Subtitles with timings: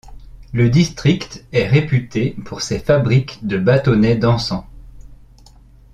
[0.51, 4.63] Le district est réputé pour ses fabriques de bâtonnets d'encens.